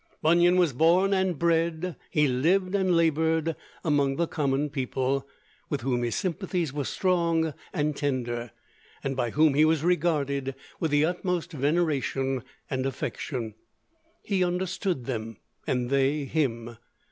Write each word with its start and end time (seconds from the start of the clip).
Bunyan 0.23 0.55
was 0.55 0.73
born 0.73 1.13
and 1.13 1.37
bred, 1.37 1.95
he 2.09 2.27
lived 2.27 2.73
and 2.73 2.97
labored, 2.97 3.55
among 3.85 4.15
the 4.15 4.25
common 4.25 4.71
people, 4.71 5.27
with 5.69 5.81
whom 5.81 6.01
his 6.01 6.15
sympathies 6.15 6.73
were 6.73 6.85
strong 6.85 7.53
and 7.71 7.95
tender, 7.95 8.49
and 9.03 9.15
by 9.15 9.29
whom 9.29 9.53
he 9.53 9.63
was 9.63 9.83
regarded 9.83 10.55
with 10.79 10.89
the 10.89 11.05
utmost 11.05 11.51
veneration 11.51 12.41
and 12.67 12.87
affection. 12.87 13.53
He 14.23 14.43
understood 14.43 15.05
them, 15.05 15.37
and 15.67 15.91
they 15.91 16.25
him. 16.25 16.77